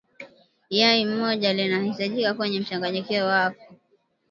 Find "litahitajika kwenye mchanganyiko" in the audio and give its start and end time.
1.53-3.13